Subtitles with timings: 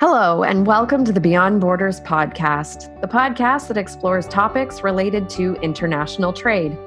[0.00, 5.56] Hello, and welcome to the Beyond Borders podcast, the podcast that explores topics related to
[5.56, 6.78] international trade.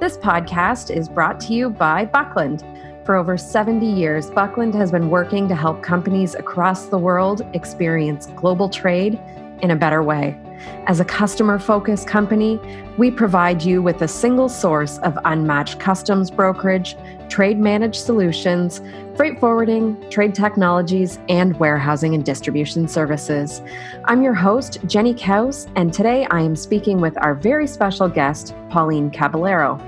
[0.00, 2.62] This podcast is brought to you by Buckland.
[3.06, 8.26] For over 70 years, Buckland has been working to help companies across the world experience
[8.36, 9.18] global trade
[9.62, 10.38] in a better way.
[10.86, 12.60] As a customer focused company,
[12.96, 16.96] we provide you with a single source of unmatched customs brokerage,
[17.28, 18.80] trade managed solutions,
[19.16, 23.62] freight forwarding, trade technologies, and warehousing and distribution services.
[24.04, 28.54] I'm your host, Jenny Kaus, and today I am speaking with our very special guest,
[28.70, 29.78] Pauline Caballero.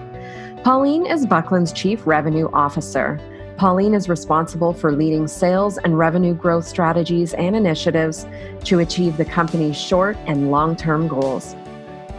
[0.63, 3.19] Pauline is Buckland's Chief Revenue Officer.
[3.61, 8.27] Pauline is responsible for leading sales and revenue growth strategies and initiatives
[8.65, 11.55] to achieve the company's short and long term goals.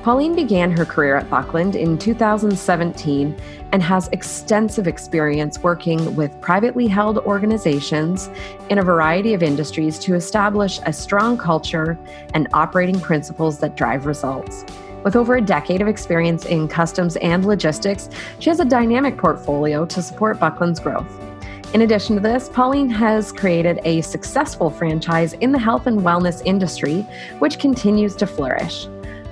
[0.04, 3.36] Pauline began her career at Buckland in 2017
[3.72, 8.30] and has extensive experience working with privately held organizations
[8.70, 11.98] in a variety of industries to establish a strong culture
[12.36, 14.64] and operating principles that drive results.
[15.03, 19.88] With over a decade of experience in customs and logistics, she has a dynamic portfolio
[19.88, 21.30] to support Buckland's growth.
[21.73, 26.41] In addition to this, Pauline has created a successful franchise in the health and wellness
[26.45, 27.03] industry,
[27.39, 28.88] which continues to flourish.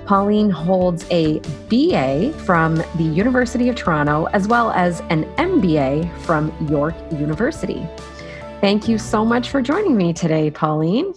[0.06, 6.50] Pauline holds a BA from the University of Toronto as well as an MBA from
[6.66, 7.86] York University.
[8.62, 11.12] Thank you so much for joining me today, Pauline.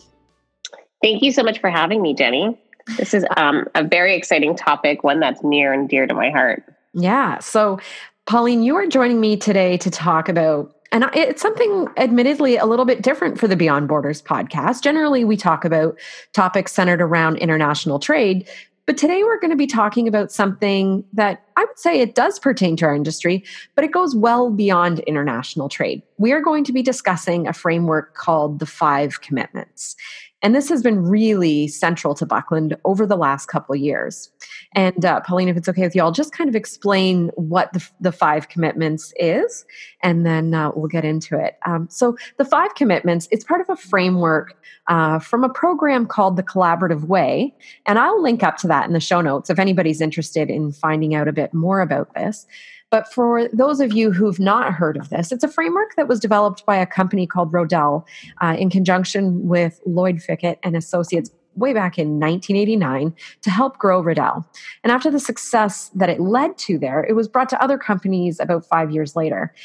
[1.01, 2.59] Thank you so much for having me, Jenny.
[2.97, 6.63] This is um, a very exciting topic, one that's near and dear to my heart.
[6.93, 7.39] Yeah.
[7.39, 7.79] So,
[8.25, 12.85] Pauline, you are joining me today to talk about and it's something admittedly a little
[12.85, 14.83] bit different for the Beyond Borders podcast.
[14.83, 15.99] Generally, we talk about
[16.33, 18.47] topics centered around international trade.
[18.85, 22.37] But today we're going to be talking about something that I would say it does
[22.37, 23.43] pertain to our industry,
[23.75, 26.03] but it goes well beyond international trade.
[26.17, 29.95] We are going to be discussing a framework called the Five Commitments.
[30.43, 34.29] And this has been really central to Buckland over the last couple years.
[34.75, 37.87] And uh, Pauline, if it's okay with you, I'll just kind of explain what the,
[38.01, 39.65] the five commitments is,
[40.01, 41.57] and then uh, we'll get into it.
[41.65, 44.55] Um, so, the five commitments, it's part of a framework
[44.87, 47.55] uh, from a program called the Collaborative Way.
[47.85, 51.15] And I'll link up to that in the show notes if anybody's interested in finding
[51.15, 52.45] out a bit more about this.
[52.93, 56.19] But for those of you who've not heard of this, it's a framework that was
[56.19, 58.05] developed by a company called Rodel
[58.39, 63.99] uh, in conjunction with Lloyd Fickett and Associates way back in 1989 to help grow
[63.99, 64.45] Rodel.
[64.83, 68.39] And after the success that it led to there, it was brought to other companies
[68.39, 69.55] about five years later.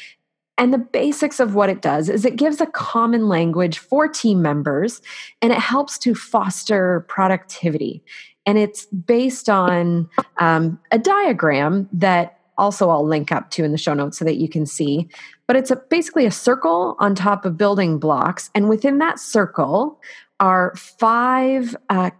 [0.57, 4.41] And the basics of what it does is it gives a common language for team
[4.41, 5.03] members
[5.43, 8.03] and it helps to foster productivity.
[8.47, 10.09] And it's based on
[10.39, 14.35] um, a diagram that also I'll link up to in the show notes so that
[14.35, 15.07] you can see.
[15.47, 19.99] But it's a, basically a circle on top of building blocks, and within that circle
[20.39, 22.11] are five uh,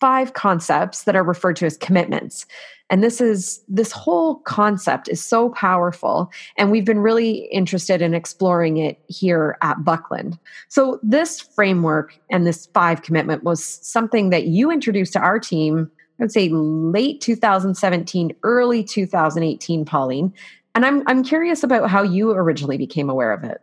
[0.00, 2.46] five concepts that are referred to as commitments.
[2.90, 8.12] And this is this whole concept is so powerful, and we've been really interested in
[8.12, 10.38] exploring it here at Buckland.
[10.68, 15.90] So this framework and this five commitment was something that you introduced to our team
[16.18, 20.32] I would say late 2017, early 2018, Pauline.
[20.74, 23.60] And I'm I'm curious about how you originally became aware of it.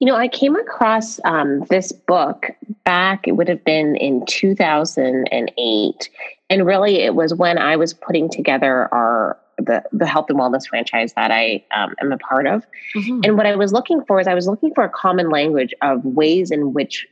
[0.00, 2.50] You know, I came across um, this book
[2.84, 6.10] back, it would have been in 2008.
[6.50, 10.66] And really, it was when I was putting together our the, the health and wellness
[10.66, 12.66] franchise that I um, am a part of.
[12.96, 13.20] Mm-hmm.
[13.24, 16.04] And what I was looking for is I was looking for a common language of
[16.04, 17.06] ways in which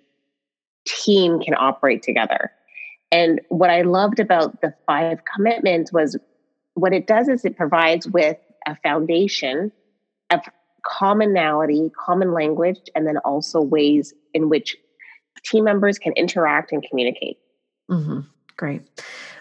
[0.87, 2.51] team can operate together.
[3.12, 6.16] And what I loved about the five commitments was
[6.75, 9.72] what it does is it provides with a foundation
[10.31, 10.41] of
[10.87, 14.76] commonality, common language, and then also ways in which
[15.44, 17.38] team members can interact and communicate.
[17.91, 18.21] Mm-hmm.
[18.56, 18.82] Great.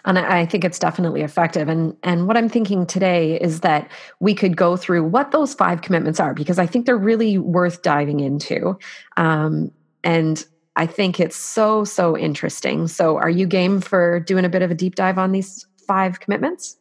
[0.06, 1.68] And I think it's definitely effective.
[1.68, 5.82] And and what I'm thinking today is that we could go through what those five
[5.82, 8.78] commitments are because I think they're really worth diving into.
[9.18, 10.42] Um, and
[10.80, 12.88] I think it's so, so interesting.
[12.88, 16.20] So, are you game for doing a bit of a deep dive on these five
[16.20, 16.78] commitments?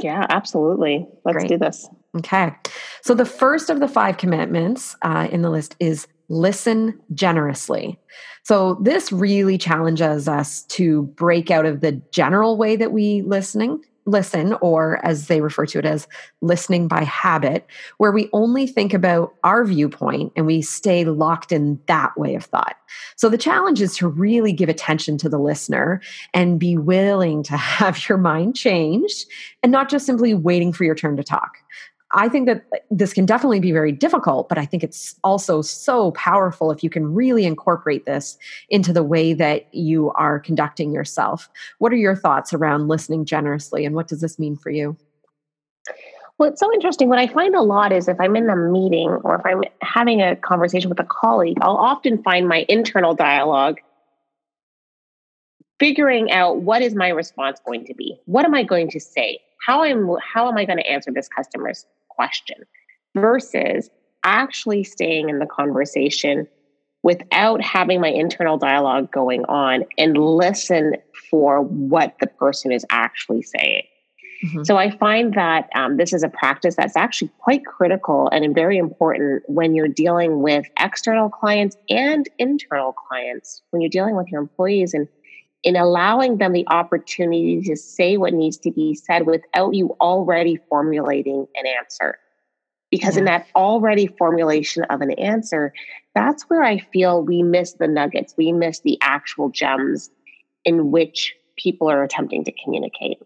[0.00, 1.06] Yeah, absolutely.
[1.26, 1.48] Let's Great.
[1.48, 1.86] do this.
[2.16, 2.50] Okay.
[3.02, 8.00] So, the first of the five commitments uh, in the list is listen generously.
[8.42, 13.84] So, this really challenges us to break out of the general way that we listening
[14.06, 16.08] listen, or as they refer to it as
[16.40, 17.66] listening by habit,
[17.98, 22.44] where we only think about our viewpoint and we stay locked in that way of
[22.44, 22.76] thought.
[23.16, 26.00] So the challenge is to really give attention to the listener
[26.32, 29.26] and be willing to have your mind changed
[29.62, 31.58] and not just simply waiting for your turn to talk.
[32.12, 36.12] I think that this can definitely be very difficult, but I think it's also so
[36.12, 38.38] powerful if you can really incorporate this
[38.68, 41.48] into the way that you are conducting yourself.
[41.78, 44.96] What are your thoughts around listening generously and what does this mean for you?
[46.38, 47.08] Well, it's so interesting.
[47.08, 50.20] What I find a lot is if I'm in a meeting or if I'm having
[50.20, 53.80] a conversation with a colleague, I'll often find my internal dialogue
[55.78, 58.18] figuring out what is my response going to be?
[58.26, 59.40] What am I going to say?
[59.64, 62.56] How am how am I going to answer this customer's question?
[63.14, 63.90] Versus
[64.24, 66.46] actually staying in the conversation
[67.02, 70.96] without having my internal dialogue going on and listen
[71.30, 73.84] for what the person is actually saying.
[74.44, 74.64] Mm-hmm.
[74.64, 78.76] So I find that um, this is a practice that's actually quite critical and very
[78.76, 83.62] important when you're dealing with external clients and internal clients.
[83.70, 85.08] When you're dealing with your employees and
[85.66, 90.60] in allowing them the opportunity to say what needs to be said without you already
[90.68, 92.18] formulating an answer.
[92.88, 93.18] Because yeah.
[93.18, 95.72] in that already formulation of an answer,
[96.14, 100.08] that's where I feel we miss the nuggets, we miss the actual gems
[100.64, 103.18] in which people are attempting to communicate.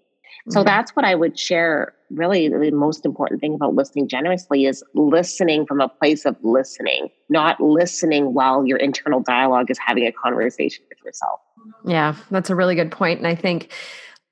[0.49, 0.67] So mm-hmm.
[0.67, 1.93] that's what I would share.
[2.11, 7.09] Really, the most important thing about listening generously is listening from a place of listening,
[7.29, 11.41] not listening while your internal dialogue is having a conversation with yourself.
[11.87, 13.19] Yeah, that's a really good point.
[13.19, 13.73] And I think,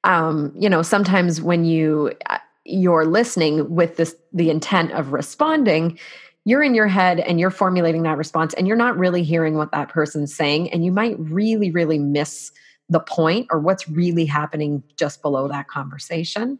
[0.02, 5.98] um, you know, sometimes when you uh, you're listening with this the intent of responding,
[6.44, 9.70] you're in your head and you're formulating that response, and you're not really hearing what
[9.72, 12.50] that person's saying, and you might really, really miss
[12.88, 16.58] the point or what's really happening just below that conversation.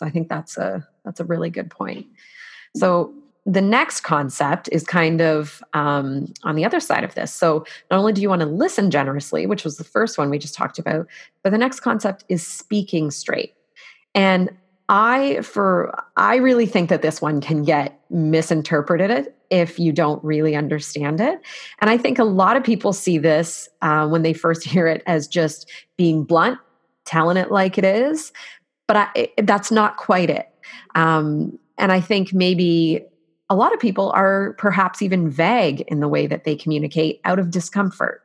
[0.00, 2.06] So I think that's a that's a really good point.
[2.74, 3.12] So
[3.44, 7.34] the next concept is kind of um, on the other side of this.
[7.34, 10.38] So not only do you want to listen generously, which was the first one we
[10.38, 11.06] just talked about,
[11.42, 13.52] but the next concept is speaking straight.
[14.14, 14.56] And
[14.88, 20.56] I for I really think that this one can get misinterpreted if you don't really
[20.56, 21.42] understand it.
[21.80, 25.02] And I think a lot of people see this uh, when they first hear it
[25.06, 26.58] as just being blunt,
[27.04, 28.32] telling it like it is.
[28.90, 30.48] But I, that's not quite it.
[30.96, 33.04] Um, and I think maybe
[33.48, 37.38] a lot of people are perhaps even vague in the way that they communicate out
[37.38, 38.22] of discomfort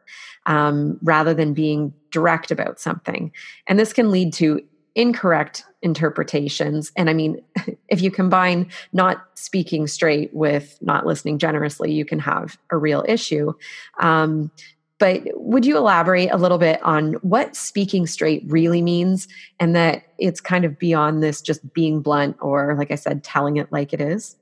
[0.47, 3.31] um, rather than being direct about something.
[3.67, 4.59] And this can lead to
[4.95, 6.91] incorrect interpretations.
[6.95, 7.43] And I mean,
[7.89, 13.05] if you combine not speaking straight with not listening generously, you can have a real
[13.07, 13.53] issue.
[13.99, 14.49] Um,
[14.97, 19.27] but would you elaborate a little bit on what speaking straight really means
[19.59, 23.57] and that it's kind of beyond this just being blunt or, like I said, telling
[23.57, 24.37] it like it is?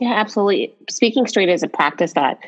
[0.00, 0.74] Yeah, absolutely.
[0.90, 2.38] Speaking straight is a practice that,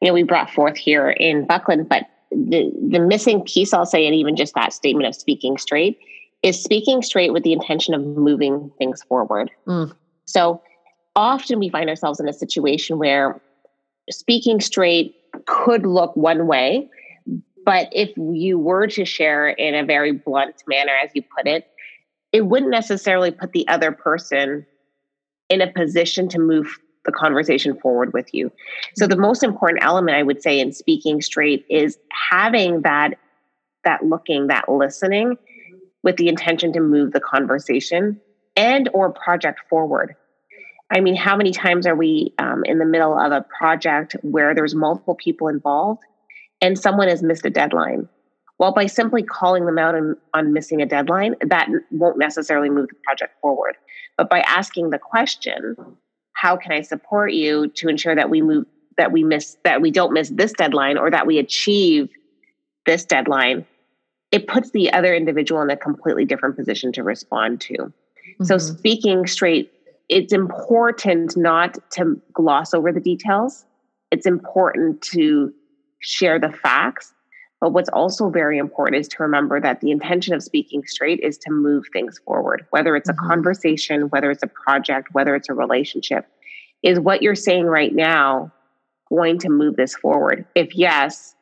[0.00, 4.06] you know, we brought forth here in Buckland, but the, the missing piece, I'll say,
[4.06, 5.98] and even just that statement of speaking straight
[6.42, 9.50] is speaking straight with the intention of moving things forward.
[9.66, 9.92] Mm.
[10.26, 10.62] So
[11.16, 13.40] often we find ourselves in a situation where
[14.10, 16.88] speaking straight could look one way,
[17.64, 21.68] but if you were to share in a very blunt manner, as you put it,
[22.32, 24.66] it wouldn't necessarily put the other person
[25.48, 28.50] in a position to move the conversation forward with you.
[28.96, 31.98] So the most important element I would say in speaking straight is
[32.30, 33.14] having that
[33.84, 35.36] that looking, that listening
[36.02, 38.18] with the intention to move the conversation
[38.56, 40.16] and or project forward
[40.94, 44.54] i mean how many times are we um, in the middle of a project where
[44.54, 46.02] there's multiple people involved
[46.60, 48.08] and someone has missed a deadline
[48.58, 52.88] well by simply calling them out on, on missing a deadline that won't necessarily move
[52.88, 53.76] the project forward
[54.16, 55.76] but by asking the question
[56.32, 58.64] how can i support you to ensure that we move
[58.96, 62.08] that we miss that we don't miss this deadline or that we achieve
[62.86, 63.66] this deadline
[64.34, 67.74] it puts the other individual in a completely different position to respond to.
[67.74, 68.44] Mm-hmm.
[68.44, 69.72] So, speaking straight,
[70.08, 73.64] it's important not to gloss over the details.
[74.10, 75.52] It's important to
[76.00, 77.12] share the facts.
[77.60, 81.38] But what's also very important is to remember that the intention of speaking straight is
[81.38, 83.24] to move things forward, whether it's mm-hmm.
[83.24, 86.26] a conversation, whether it's a project, whether it's a relationship.
[86.82, 88.52] Is what you're saying right now
[89.08, 90.44] going to move this forward?
[90.54, 91.34] If yes,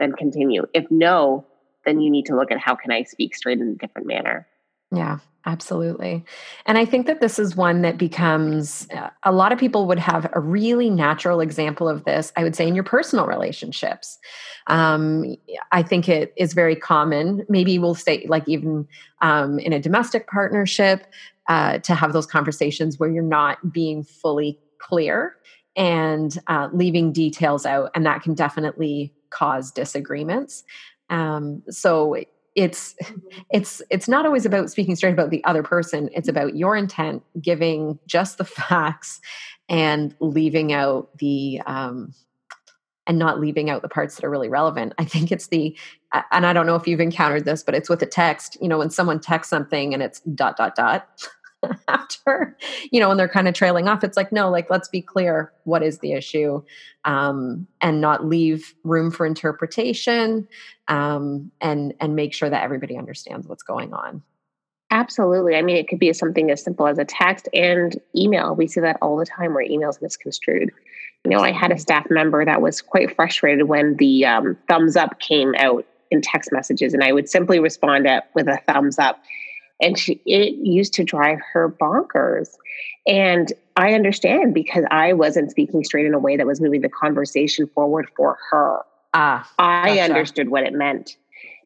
[0.00, 0.66] then continue.
[0.74, 1.46] If no,
[1.86, 4.48] then you need to look at how can I speak straight in a different manner.
[4.92, 6.24] Yeah, absolutely.
[6.66, 9.98] And I think that this is one that becomes uh, a lot of people would
[9.98, 14.18] have a really natural example of this, I would say, in your personal relationships.
[14.66, 15.36] Um,
[15.72, 17.44] I think it is very common.
[17.48, 18.86] Maybe we'll say, like, even
[19.22, 21.06] um, in a domestic partnership,
[21.48, 25.34] uh, to have those conversations where you're not being fully clear
[25.74, 27.90] and uh, leaving details out.
[27.94, 30.62] And that can definitely cause disagreements.
[31.08, 32.16] Um, so
[32.54, 32.94] it's
[33.50, 36.10] it's it's not always about speaking straight about the other person.
[36.14, 39.20] It's about your intent giving just the facts
[39.68, 42.12] and leaving out the um
[43.06, 44.92] and not leaving out the parts that are really relevant.
[44.98, 45.76] I think it's the
[46.32, 48.56] and i don't know if you've encountered this but it's with a text.
[48.60, 51.08] You know when someone texts something and it's dot dot dot
[51.88, 52.56] after
[52.90, 55.52] you know and they're kind of trailing off it's like no like let's be clear
[55.64, 56.62] what is the issue?
[57.04, 60.46] Um, and not leave room for interpretation
[60.88, 64.22] um, and and make sure that everybody understands what's going on.
[64.90, 65.54] Absolutely.
[65.54, 68.54] I mean it could be something as simple as a text and email.
[68.54, 70.70] We see that all the time where emails misconstrued.
[71.24, 74.96] You know i had a staff member that was quite frustrated when the um, thumbs
[74.96, 79.22] up came out in text messages and i would simply respond with a thumbs up
[79.80, 82.56] and she it used to drive her bonkers
[83.06, 86.88] and i understand because i wasn't speaking straight in a way that was moving the
[86.88, 88.78] conversation forward for her
[89.14, 90.02] ah i gotcha.
[90.02, 91.16] understood what it meant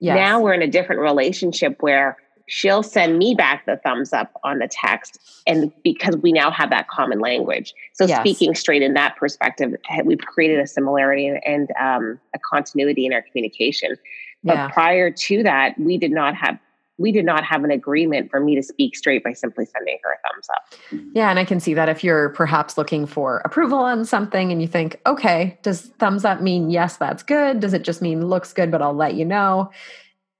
[0.01, 0.15] yes.
[0.17, 2.17] now we're in a different relationship where
[2.47, 6.71] she'll send me back the thumbs up on the text and because we now have
[6.71, 8.21] that common language so yes.
[8.21, 9.73] speaking straight in that perspective
[10.05, 13.97] we've created a similarity and um, a continuity in our communication
[14.43, 14.69] but yeah.
[14.69, 16.59] prior to that we did not have
[16.97, 20.13] we did not have an agreement for me to speak straight by simply sending her
[20.13, 21.09] a thumbs up.
[21.15, 24.63] Yeah, and I can see that if you're perhaps looking for approval on something and
[24.63, 27.61] you think, okay, does thumbs up mean yes, that's good?
[27.61, 29.71] Does it just mean looks good, but I'll let you know?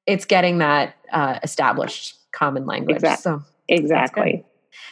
[0.07, 2.97] It's getting that uh, established common language.
[2.97, 3.23] Exactly.
[3.23, 4.45] So exactly.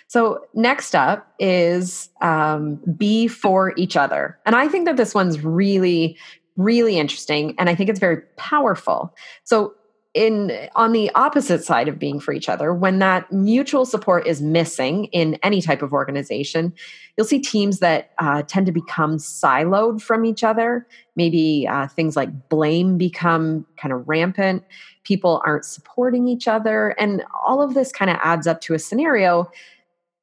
[0.09, 5.45] So next up is um, be for each other, and I think that this one's
[5.45, 6.17] really
[6.57, 9.73] really interesting and i think it's very powerful so
[10.15, 12.75] in on the opposite side of being for each other.
[12.75, 16.75] When that mutual support is missing in any type of organization
[17.17, 20.87] you'll see teams that uh, tend to become siloed from each other.
[21.17, 24.65] Maybe uh, things like blame become kind of rampant.
[25.05, 26.91] People aren't supporting each other.
[26.99, 29.51] And all of this kind of adds up to a scenario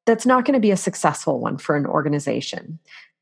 [0.06, 2.80] that's not going to be a successful one for an organization.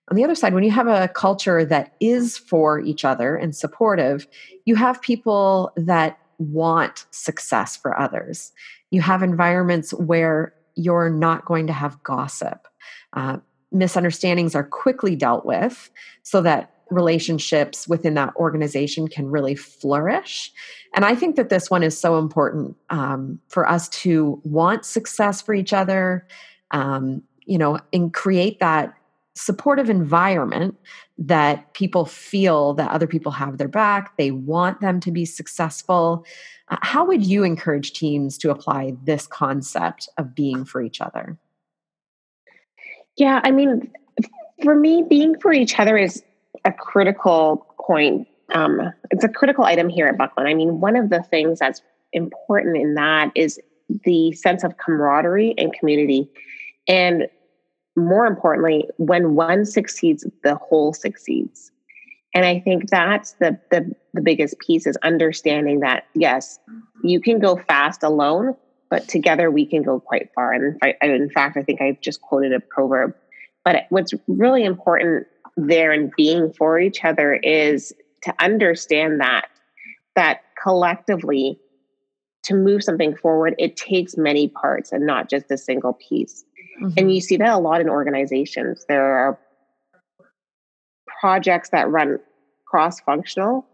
[0.09, 3.53] On the other side, when you have a culture that is for each other and
[3.53, 4.25] supportive,
[4.63, 8.51] you have people that want success for others.
[8.91, 12.67] You have environments where you're not going to have gossip.
[13.13, 13.37] Uh,
[13.71, 15.89] misunderstandings are quickly dealt with
[16.23, 20.51] so that relationships within that organization can really flourish.
[20.95, 25.41] And I think that this one is so important um, for us to want success
[25.41, 26.25] for each other,
[26.71, 28.93] um, you know, and create that
[29.37, 30.75] supportive environment
[31.17, 36.25] that people feel that other people have their back, they want them to be successful.
[36.69, 41.37] Uh, how would you encourage teams to apply this concept of being for each other?
[43.15, 43.91] Yeah, I mean,
[44.63, 46.23] for me, being for each other is
[46.65, 48.27] a critical point.
[48.53, 50.49] Um, it's a critical item here at Buckland.
[50.49, 51.81] I mean, one of the things that's
[52.13, 53.59] important in that is
[54.03, 56.29] the sense of camaraderie and community.
[56.87, 57.27] And
[57.97, 61.71] more importantly, when one succeeds, the whole succeeds.
[62.33, 66.59] And I think that's the, the, the biggest piece is understanding that yes,
[67.03, 68.55] you can go fast alone,
[68.91, 70.53] but together we can go quite far.
[70.53, 73.15] And in fact, I think I've just quoted a proverb.
[73.65, 75.25] But what's really important
[75.57, 77.91] there in being for each other is
[78.23, 79.47] to understand that
[80.15, 81.59] that collectively
[82.43, 86.45] to move something forward, it takes many parts and not just a single piece.
[86.81, 86.93] Mm-hmm.
[86.97, 88.85] And you see that a lot in organizations.
[88.87, 89.39] There are
[91.19, 92.19] projects that run
[92.65, 93.65] cross functional,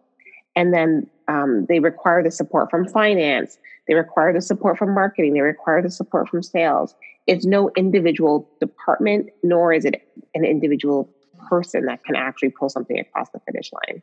[0.55, 3.57] and then um, they require the support from finance,
[3.87, 6.95] they require the support from marketing, they require the support from sales.
[7.27, 10.01] It's no individual department, nor is it
[10.35, 11.09] an individual
[11.49, 14.01] person that can actually pull something across the finish line.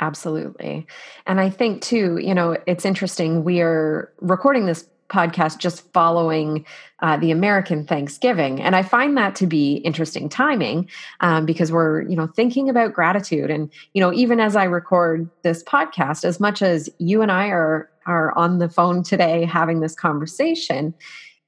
[0.00, 0.86] Absolutely.
[1.26, 3.42] And I think too, you know, it's interesting.
[3.42, 6.64] We are recording this podcast just following
[7.00, 10.88] uh, the American Thanksgiving, and I find that to be interesting timing
[11.20, 15.28] um, because we're you know thinking about gratitude, and you know even as I record
[15.42, 19.80] this podcast, as much as you and I are are on the phone today having
[19.80, 20.94] this conversation,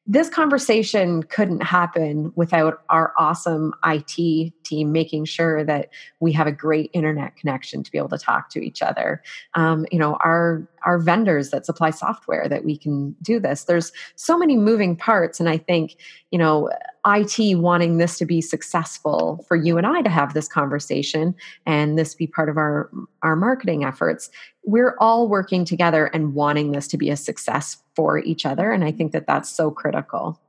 [0.06, 5.88] this conversation couldn't happen without our awesome IT team making sure that
[6.18, 9.22] we have a great internet connection to be able to talk to each other.
[9.54, 13.64] Um, you know, our our vendors that supply software that we can do this.
[13.64, 15.96] There's so many moving parts, and I think
[16.30, 16.70] you know
[17.06, 21.34] IT wanting this to be successful for you and I to have this conversation
[21.66, 22.90] and this be part of our
[23.22, 24.30] our marketing efforts.
[24.64, 28.84] We're all working together and wanting this to be a success for each other, and
[28.84, 30.40] I think that that's so critical.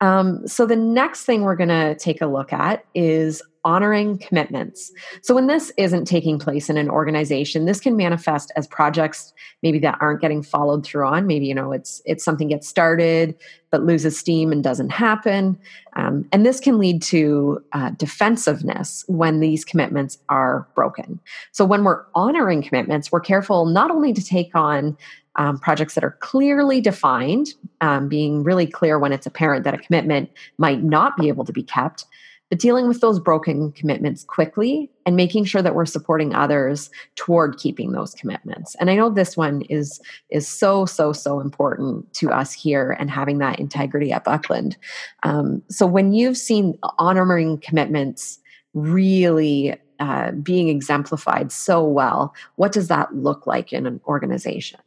[0.00, 4.92] Um, so the next thing we're going to take a look at is honoring commitments.
[5.22, 9.80] So, when this isn't taking place in an organization, this can manifest as projects maybe
[9.80, 11.26] that aren't getting followed through on.
[11.26, 13.34] Maybe you know it's it's something gets started
[13.72, 15.58] but loses steam and doesn't happen,
[15.96, 21.18] um, and this can lead to uh, defensiveness when these commitments are broken.
[21.50, 24.96] So, when we're honoring commitments, we're careful not only to take on
[25.36, 27.48] um, projects that are clearly defined,
[27.80, 31.52] um, being really clear when it's apparent that a commitment might not be able to
[31.52, 32.06] be kept,
[32.48, 37.58] but dealing with those broken commitments quickly and making sure that we're supporting others toward
[37.58, 38.76] keeping those commitments.
[38.76, 40.00] And i know this one is
[40.30, 44.76] is so so so important to us here and having that integrity at buckland.
[45.22, 48.38] Um, so when you've seen honoring commitments
[48.74, 54.78] really uh, being exemplified so well what does that look like in an organization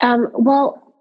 [0.00, 0.94] um, well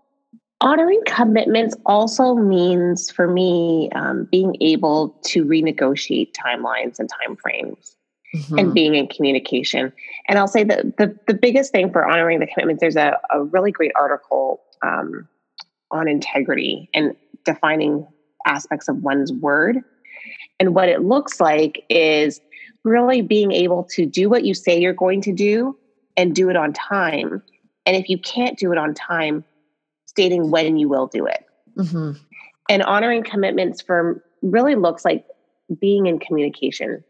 [0.62, 7.96] honoring commitments also means for me um, being able to renegotiate timelines and timeframes
[8.36, 8.60] mm-hmm.
[8.60, 9.94] and being in communication.
[10.27, 13.44] And i'll say that the, the biggest thing for honoring the commitments there's a, a
[13.44, 15.27] really great article um,
[15.91, 17.15] on integrity and
[17.46, 18.06] defining
[18.46, 19.79] aspects of one's word.
[20.60, 22.41] And what it looks like is
[22.84, 25.77] really being able to do what you say you're going to do
[26.18, 27.41] and do it on time
[27.86, 29.43] and if you can't do it on time
[30.05, 31.45] stating when you will do it.
[31.77, 32.12] Mm-hmm.
[32.69, 35.25] And honoring commitments for really looks like
[35.79, 37.03] being in communication.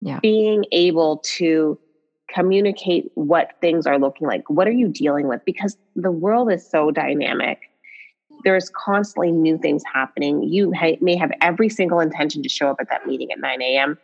[0.00, 0.18] Yeah.
[0.20, 1.78] Being able to
[2.32, 4.48] communicate what things are looking like.
[4.48, 5.44] What are you dealing with?
[5.44, 7.58] Because the world is so dynamic.
[8.44, 10.44] There's constantly new things happening.
[10.44, 13.60] You ha- may have every single intention to show up at that meeting at 9
[13.60, 13.98] a.m.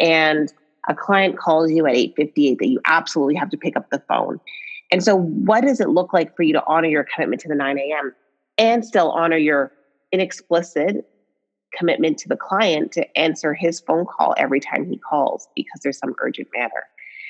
[0.00, 0.52] and
[0.88, 4.40] a client calls you at 8:58 that you absolutely have to pick up the phone
[4.90, 7.54] and so, what does it look like for you to honor your commitment to the
[7.54, 8.14] 9 a.m.
[8.58, 9.72] and still honor your
[10.12, 11.04] inexplicit
[11.76, 15.98] commitment to the client to answer his phone call every time he calls because there's
[15.98, 16.84] some urgent matter?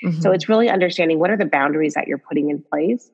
[0.04, 0.20] Mm-hmm.
[0.20, 3.10] So, it's really understanding what are the boundaries that you're putting in place?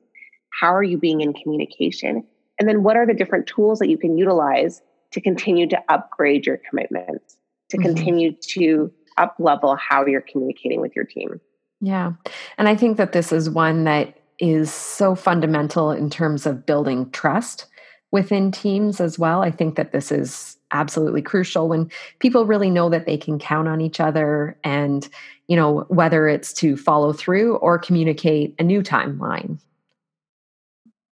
[0.59, 2.23] How are you being in communication?
[2.59, 4.81] And then, what are the different tools that you can utilize
[5.11, 7.37] to continue to upgrade your commitments,
[7.69, 7.85] to mm-hmm.
[7.85, 11.39] continue to up level how you're communicating with your team?
[11.79, 12.13] Yeah.
[12.57, 17.09] And I think that this is one that is so fundamental in terms of building
[17.11, 17.65] trust
[18.11, 19.41] within teams as well.
[19.41, 23.69] I think that this is absolutely crucial when people really know that they can count
[23.69, 25.07] on each other and,
[25.47, 29.59] you know, whether it's to follow through or communicate a new timeline.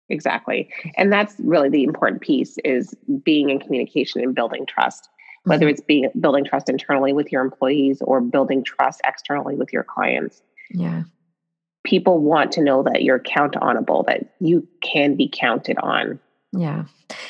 [0.07, 0.69] Exactly.
[0.95, 5.09] And that's really the important piece is being in communication and building trust,
[5.45, 5.71] whether mm-hmm.
[5.71, 10.43] it's being building trust internally with your employees or building trust externally with your clients.
[10.69, 11.05] Yeah
[11.85, 16.19] people want to know that you're count onable, that you can be counted on.
[16.51, 16.85] Yeah.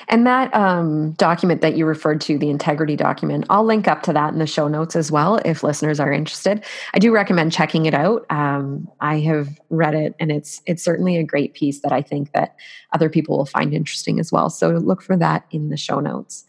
[0.07, 4.13] And that um, document that you referred to, the integrity document, I'll link up to
[4.13, 6.63] that in the show notes as well if listeners are interested.
[6.93, 8.25] I do recommend checking it out.
[8.29, 12.31] Um, I have read it, and it's it's certainly a great piece that I think
[12.33, 12.55] that
[12.93, 14.49] other people will find interesting as well.
[14.49, 16.45] So look for that in the show notes.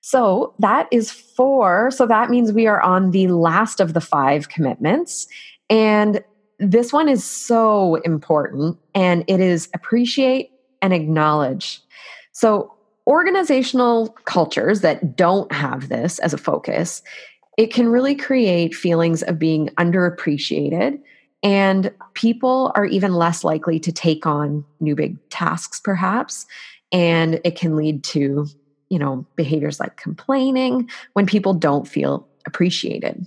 [0.00, 1.90] So that is four.
[1.90, 5.28] So that means we are on the last of the five commitments.
[5.70, 6.22] And
[6.62, 11.82] this one is so important, and it is appreciate and acknowledge.
[12.30, 12.72] So,
[13.06, 17.02] organizational cultures that don't have this as a focus,
[17.58, 21.00] it can really create feelings of being underappreciated.
[21.42, 26.46] And people are even less likely to take on new big tasks, perhaps.
[26.92, 28.46] And it can lead to,
[28.88, 33.26] you know, behaviors like complaining when people don't feel appreciated.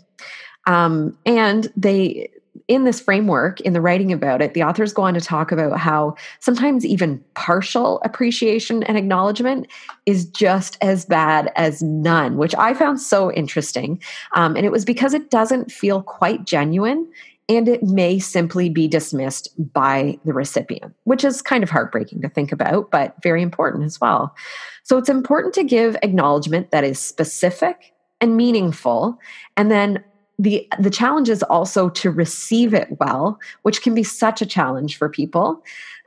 [0.67, 2.29] Um, and they
[2.67, 5.77] in this framework, in the writing about it, the authors go on to talk about
[5.77, 9.67] how sometimes even partial appreciation and acknowledgement
[10.05, 14.01] is just as bad as none, which I found so interesting.
[14.33, 17.07] Um, and it was because it doesn't feel quite genuine
[17.47, 22.29] and it may simply be dismissed by the recipient, which is kind of heartbreaking to
[22.29, 24.35] think about, but very important as well.
[24.83, 29.19] So it's important to give acknowledgement that is specific and meaningful,
[29.57, 30.03] and then
[30.37, 34.97] the the challenge is also to receive it well which can be such a challenge
[34.97, 35.63] for people.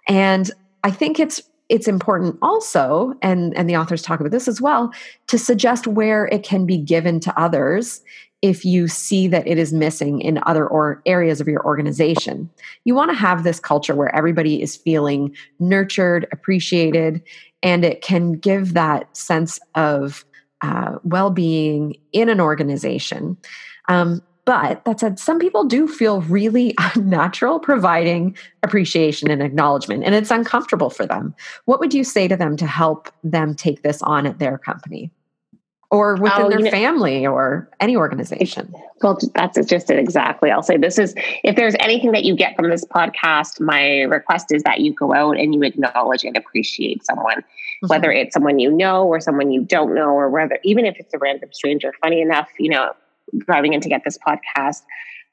[0.07, 0.51] And
[0.85, 4.93] i think it's it's important also and and the authors talk about this as well
[5.27, 8.01] to suggest where it can be given to others
[8.43, 12.49] if you see that it is missing in other or areas of your organization.
[12.85, 17.21] You want to have this culture where everybody is feeling nurtured appreciated
[17.63, 20.25] and it can give that sense of
[20.61, 23.37] uh, well-being in an organization
[23.89, 30.15] um, but that said, some people do feel really unnatural providing appreciation and acknowledgement, and
[30.15, 31.35] it's uncomfortable for them.
[31.67, 35.11] What would you say to them to help them take this on at their company?
[35.91, 38.73] or within oh, their family or any organization.
[39.03, 40.51] Well, that's just it exactly.
[40.51, 44.53] I'll say this is if there's anything that you get from this podcast, my request
[44.53, 47.87] is that you go out and you acknowledge and appreciate someone, mm-hmm.
[47.87, 51.15] whether it's someone you know or someone you don't know, or whether even if it's
[51.15, 51.95] a random stranger.
[52.03, 52.93] Funny enough, you know,
[53.39, 54.83] driving in to get this podcast,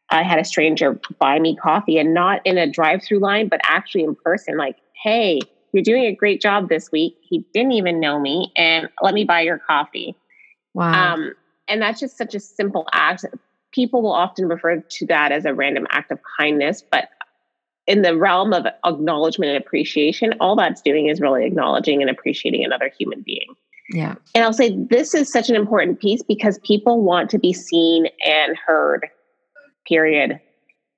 [0.09, 3.59] I had a stranger buy me coffee and not in a drive through line, but
[3.63, 5.39] actually in person, like, hey,
[5.73, 7.17] you're doing a great job this week.
[7.21, 10.15] He didn't even know me, and let me buy your coffee.
[10.73, 11.13] Wow.
[11.13, 11.33] Um,
[11.67, 13.25] and that's just such a simple act.
[13.71, 17.09] People will often refer to that as a random act of kindness, but
[17.87, 22.63] in the realm of acknowledgement and appreciation, all that's doing is really acknowledging and appreciating
[22.63, 23.55] another human being.
[23.89, 24.15] Yeah.
[24.33, 28.07] And I'll say this is such an important piece because people want to be seen
[28.25, 29.07] and heard,
[29.87, 30.39] period.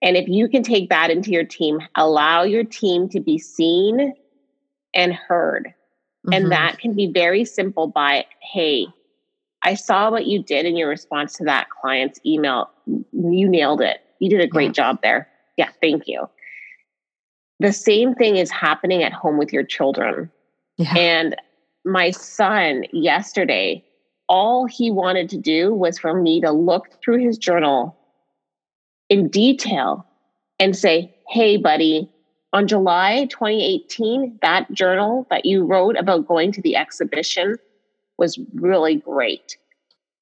[0.01, 4.13] And if you can take that into your team, allow your team to be seen
[4.93, 5.67] and heard.
[5.67, 6.33] Mm-hmm.
[6.33, 8.87] And that can be very simple by, hey,
[9.63, 12.69] I saw what you did in your response to that client's email.
[12.85, 13.97] You nailed it.
[14.19, 14.71] You did a great yeah.
[14.71, 15.27] job there.
[15.57, 16.29] Yeah, thank you.
[17.59, 20.31] The same thing is happening at home with your children.
[20.77, 20.95] Yeah.
[20.95, 21.35] And
[21.87, 23.83] my son yesterday,
[24.29, 27.97] all he wanted to do was for me to look through his journal
[29.09, 30.05] in detail
[30.59, 32.09] and say, Hey, buddy,
[32.53, 37.57] on July 2018, that journal that you wrote about going to the exhibition
[38.17, 39.57] was really great.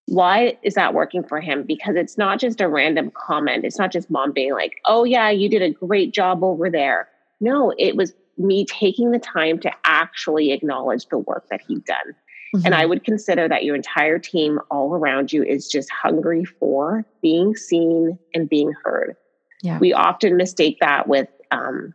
[0.08, 1.64] Why is that working for him?
[1.64, 3.66] Because it's not just a random comment.
[3.66, 7.08] It's not just mom being like, oh, yeah, you did a great job over there.
[7.40, 12.16] No, it was me taking the time to actually acknowledge the work that he'd done.
[12.56, 12.66] Mm-hmm.
[12.66, 17.06] And I would consider that your entire team all around you is just hungry for
[17.22, 19.16] being seen and being heard.
[19.62, 19.80] Yeah.
[19.80, 21.94] We often mistake that with um,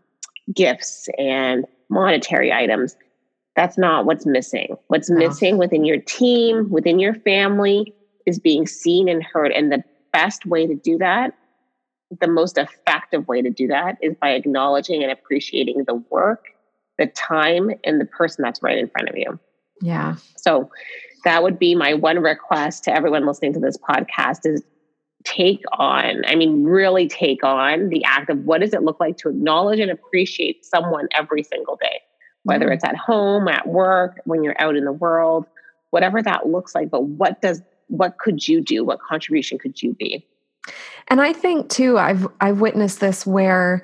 [0.54, 2.96] gifts and monetary items.
[3.56, 4.76] That's not what's missing.
[4.88, 7.94] What's missing within your team, within your family,
[8.26, 9.52] is being seen and heard.
[9.52, 11.34] And the best way to do that,
[12.20, 16.46] the most effective way to do that, is by acknowledging and appreciating the work,
[16.98, 19.38] the time, and the person that's right in front of you.
[19.80, 20.16] Yeah.
[20.36, 20.70] So
[21.24, 24.62] that would be my one request to everyone listening to this podcast is
[25.24, 29.18] take on, I mean, really take on the act of what does it look like
[29.18, 32.00] to acknowledge and appreciate someone every single day
[32.44, 32.74] whether mm-hmm.
[32.74, 35.46] it's at home, at work, when you're out in the world,
[35.90, 36.90] whatever that looks like.
[36.90, 38.84] But what does what could you do?
[38.84, 40.26] What contribution could you be?
[41.08, 43.82] And I think too, I've I've witnessed this where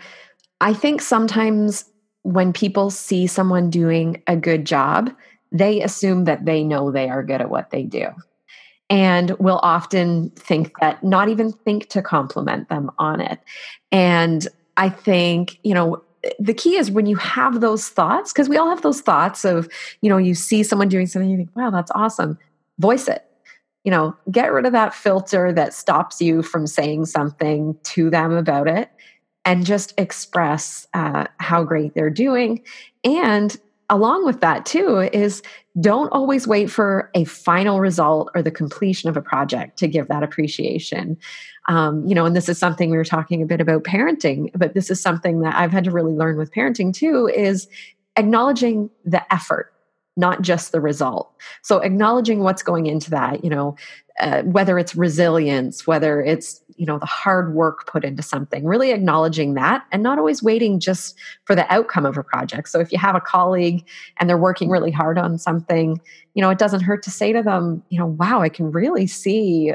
[0.61, 1.85] I think sometimes
[2.23, 5.11] when people see someone doing a good job,
[5.53, 8.09] they assume that they know they are good at what they do.
[8.89, 13.41] And will often think that not even think to compliment them on it.
[13.91, 16.03] And I think, you know,
[16.39, 19.69] the key is when you have those thoughts, because we all have those thoughts of,
[20.03, 22.39] you know, you see someone doing something, you think, wow, that's awesome.
[22.79, 23.26] Voice it.
[23.87, 28.33] You know, get rid of that filter that stops you from saying something to them
[28.33, 28.91] about it
[29.47, 32.63] and just express uh, how great they're doing.
[33.05, 33.57] And
[33.89, 35.43] along with that, too, is
[35.81, 40.09] don't always wait for a final result or the completion of a project to give
[40.09, 41.17] that appreciation.
[41.69, 44.75] Um, you know, and this is something we were talking a bit about parenting, but
[44.75, 47.69] this is something that I've had to really learn with parenting too is
[48.17, 49.73] acknowledging the effort
[50.17, 51.31] not just the result.
[51.63, 53.77] So acknowledging what's going into that, you know,
[54.19, 58.91] uh, whether it's resilience, whether it's you know the hard work put into something, really
[58.91, 62.69] acknowledging that, and not always waiting just for the outcome of a project.
[62.69, 63.85] So if you have a colleague
[64.19, 66.01] and they're working really hard on something,
[66.35, 69.07] you know, it doesn't hurt to say to them, you know, wow, I can really
[69.07, 69.73] see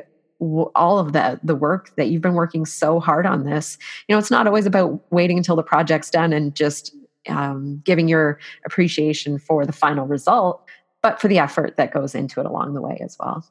[0.76, 3.78] all of the the work that you've been working so hard on this
[4.08, 6.96] you know it's not always about waiting until the project's done and just
[7.30, 10.68] um, giving your appreciation for the final result,
[11.02, 13.46] but for the effort that goes into it along the way as well.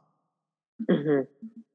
[0.89, 1.23] Mm-hmm.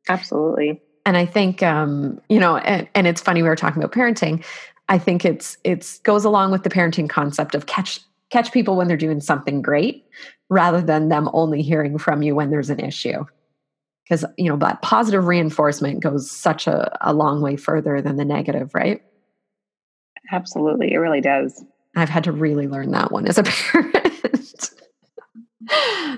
[0.10, 0.82] Absolutely.
[1.06, 4.44] And I think, um, you know, and, and it's funny we were talking about parenting.
[4.90, 8.00] I think it's it's goes along with the parenting concept of catch
[8.32, 10.06] catch people when they're doing something great,
[10.50, 13.26] rather than them only hearing from you when there's an issue.
[14.04, 18.26] Because you know that positive reinforcement goes such a, a long way further than the
[18.26, 19.02] negative, right?
[20.32, 21.64] Absolutely, it really does.
[21.96, 24.72] I've had to really learn that one as a parent.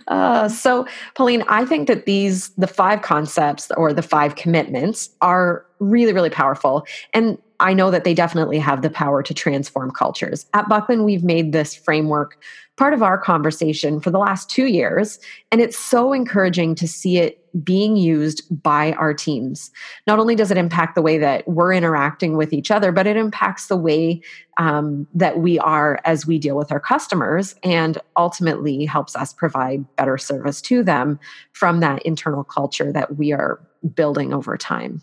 [0.07, 5.65] uh, so, Pauline, I think that these, the five concepts or the five commitments are
[5.79, 6.85] really, really powerful.
[7.13, 10.45] And I know that they definitely have the power to transform cultures.
[10.53, 12.37] At Buckland, we've made this framework
[12.77, 15.19] part of our conversation for the last two years.
[15.51, 19.71] And it's so encouraging to see it being used by our teams.
[20.05, 23.17] Not only does it impact the way that we're interacting with each other, but it
[23.17, 24.21] impacts the way
[24.57, 29.85] um, that we are as we deal with our customers and ultimately helps us provide
[29.95, 31.19] better service to them
[31.53, 33.59] from that internal culture that we are
[33.95, 35.01] building over time.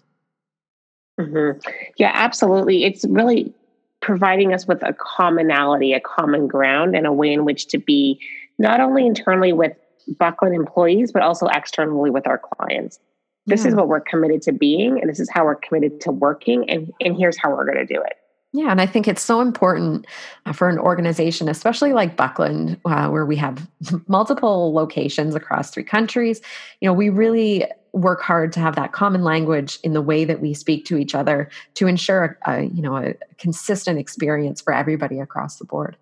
[1.21, 1.59] Mm-hmm.
[1.97, 2.85] Yeah, absolutely.
[2.85, 3.55] It's really
[4.01, 8.21] providing us with a commonality, a common ground, and a way in which to be
[8.59, 9.73] not only internally with
[10.19, 12.99] Buckland employees, but also externally with our clients.
[13.47, 13.69] This yeah.
[13.69, 16.93] is what we're committed to being, and this is how we're committed to working, and,
[17.01, 18.15] and here's how we're going to do it.
[18.55, 20.07] Yeah, and I think it's so important
[20.47, 23.69] uh, for an organization, especially like Buckland, uh, where we have
[24.07, 26.41] multiple locations across three countries.
[26.81, 30.41] You know, we really work hard to have that common language in the way that
[30.41, 34.73] we speak to each other to ensure a, a you know a consistent experience for
[34.73, 35.97] everybody across the board.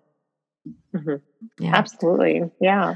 [0.93, 1.15] Mm-hmm.
[1.63, 2.51] Yeah, absolutely.
[2.61, 2.95] Yeah.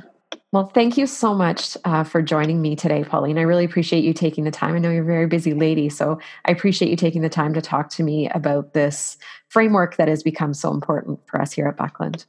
[0.58, 3.38] Well, thank you so much uh, for joining me today, Pauline.
[3.38, 4.74] I really appreciate you taking the time.
[4.74, 7.62] I know you're a very busy lady, so I appreciate you taking the time to
[7.62, 11.78] talk to me about this framework that has become so important for us here at
[11.78, 12.26] Buckland.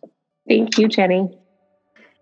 [0.47, 1.39] Thank you, Jenny.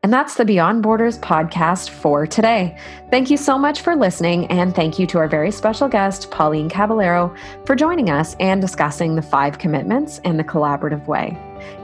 [0.07, 2.77] And that's the Beyond Borders podcast for today.
[3.11, 6.69] Thank you so much for listening, and thank you to our very special guest, Pauline
[6.69, 11.37] Caballero, for joining us and discussing the five commitments and the collaborative way.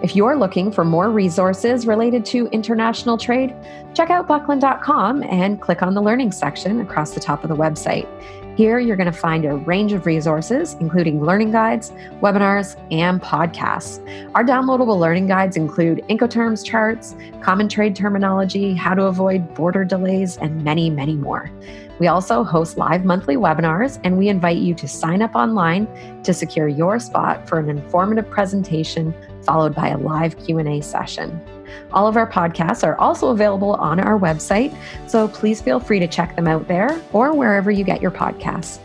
[0.04, 3.56] If you're looking for more resources related to international trade,
[3.92, 8.06] check out buckland.com and click on the learning section across the top of the website.
[8.54, 13.98] Here, you're going to find a range of resources, including learning guides, webinars, and podcasts.
[14.34, 20.36] Our downloadable learning guides include Incoterms charts, common trade terminology, how to avoid border delays,
[20.36, 21.50] and many, many more.
[21.98, 25.88] We also host live monthly webinars, and we invite you to sign up online
[26.22, 31.40] to secure your spot for an informative presentation followed by a live Q&A session.
[31.92, 36.06] All of our podcasts are also available on our website, so please feel free to
[36.06, 38.78] check them out there or wherever you get your podcasts.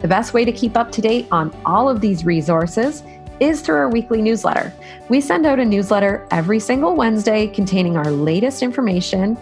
[0.00, 3.02] The best way to keep up to date on all of these resources
[3.40, 4.72] is through our weekly newsletter.
[5.08, 9.36] We send out a newsletter every single Wednesday containing our latest information,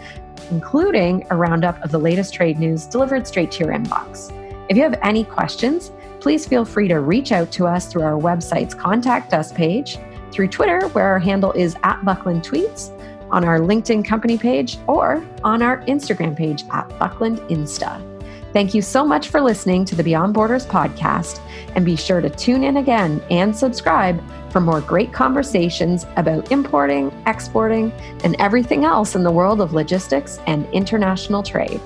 [0.51, 4.31] including a roundup of the latest trade news delivered straight to your inbox.
[4.69, 8.19] If you have any questions, please feel free to reach out to us through our
[8.19, 9.97] website's Contact Us page
[10.33, 12.89] through Twitter, where our handle is at Buckland Tweets,
[13.29, 18.09] on our LinkedIn company page, or on our Instagram page at Buckland Insta.
[18.51, 21.39] Thank you so much for listening to the Beyond Borders podcast,
[21.75, 27.11] and be sure to tune in again and subscribe for more great conversations about importing,
[27.25, 27.91] exporting,
[28.23, 31.81] and everything else in the world of logistics and international trade.